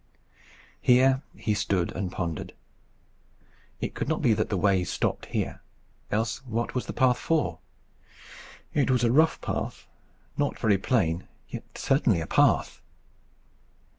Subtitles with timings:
[0.81, 2.53] Here he stood and pondered.
[3.79, 5.61] It could not be that the way stopped here,
[6.09, 7.59] else what was the path for?
[8.73, 9.85] It was a rough path,
[10.37, 12.81] not very plain, yet certainly a path.